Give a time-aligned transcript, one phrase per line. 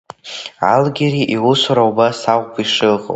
[0.73, 2.99] Алгьери иусура убас ауп ишыҟоу.